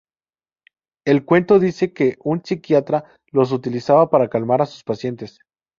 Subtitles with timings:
[1.05, 5.37] El cuento dice que un psiquiatra los utilizaba para calmar a sus pacientes.